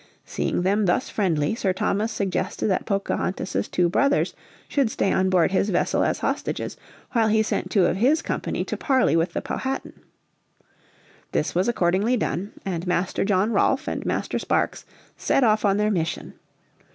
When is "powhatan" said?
9.43-10.01